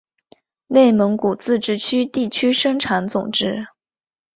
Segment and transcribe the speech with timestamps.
[0.65, 3.67] 内蒙古自治区地区生产总值